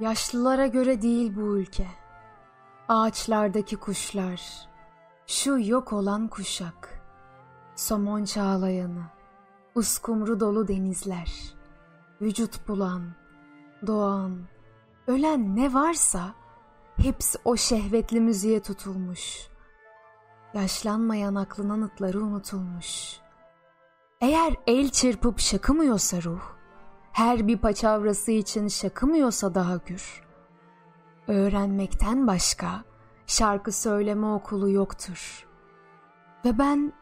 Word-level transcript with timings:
Yaşlılara 0.00 0.66
göre 0.66 1.02
değil 1.02 1.36
bu 1.36 1.58
ülke. 1.58 1.86
Ağaçlardaki 2.88 3.76
kuşlar, 3.76 4.68
şu 5.26 5.58
yok 5.58 5.92
olan 5.92 6.28
kuşak, 6.28 7.02
somon 7.76 8.24
çağlayanı, 8.24 9.02
uskumru 9.74 10.40
dolu 10.40 10.68
denizler, 10.68 11.54
vücut 12.20 12.68
bulan, 12.68 13.02
doğan, 13.86 14.38
ölen 15.06 15.56
ne 15.56 15.74
varsa 15.74 16.34
hepsi 16.96 17.38
o 17.44 17.56
şehvetli 17.56 18.20
müziğe 18.20 18.62
tutulmuş. 18.62 19.48
Yaşlanmayan 20.54 21.34
aklın 21.34 21.68
anıtları 21.68 22.22
unutulmuş. 22.22 23.16
Eğer 24.20 24.56
el 24.66 24.90
çırpıp 24.90 25.38
şakımıyorsa 25.38 26.22
ruh, 26.22 26.42
her 27.12 27.48
bir 27.48 27.58
paçavrası 27.58 28.30
için 28.30 28.68
şakımıyorsa 28.68 29.54
daha 29.54 29.76
gür. 29.76 30.22
Öğrenmekten 31.28 32.26
başka 32.26 32.84
şarkı 33.26 33.72
söyleme 33.72 34.26
okulu 34.26 34.70
yoktur. 34.70 35.46
Ve 36.44 36.58
ben 36.58 36.92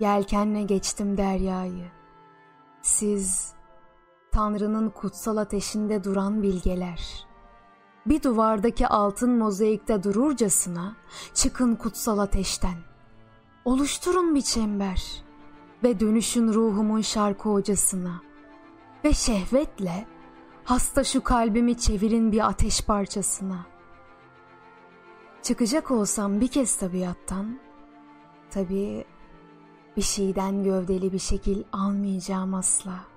yelkenle 0.00 0.62
geçtim 0.62 1.16
deryayı. 1.16 1.90
Siz 2.82 3.52
Tanrı'nın 4.32 4.90
kutsal 4.90 5.36
ateşinde 5.36 6.04
duran 6.04 6.42
bilgeler. 6.42 7.26
Bir 8.06 8.22
duvardaki 8.22 8.86
altın 8.86 9.38
mozaikte 9.38 10.02
dururcasına 10.02 10.96
çıkın 11.34 11.74
kutsal 11.74 12.18
ateşten. 12.18 12.76
Oluşturun 13.64 14.34
bir 14.34 14.42
çember 14.42 15.24
ve 15.84 16.00
dönüşün 16.00 16.52
ruhumun 16.52 17.00
şarkı 17.00 17.48
hocasına.'' 17.48 18.29
Ve 19.04 19.12
şehvetle 19.12 20.06
hasta 20.64 21.04
şu 21.04 21.22
kalbimi 21.22 21.78
çevirin 21.78 22.32
bir 22.32 22.48
ateş 22.48 22.80
parçasına. 22.80 23.66
Çıkacak 25.42 25.90
olsam 25.90 26.40
bir 26.40 26.48
kez 26.48 26.76
tabiattan, 26.76 27.58
tabii 28.50 29.04
bir 29.96 30.02
şeyden 30.02 30.64
gövdeli 30.64 31.12
bir 31.12 31.18
şekil 31.18 31.62
almayacağım 31.72 32.54
asla.'' 32.54 33.09